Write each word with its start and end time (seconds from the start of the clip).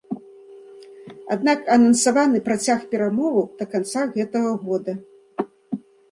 Аднак 1.33 1.59
анансаваны 1.75 2.39
працяг 2.47 2.79
перамоваў 2.93 3.45
да 3.59 3.67
канца 3.75 4.01
гэтага 4.15 4.51
года. 4.65 4.93